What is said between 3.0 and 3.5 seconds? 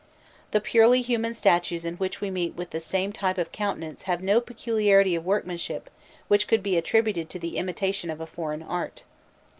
type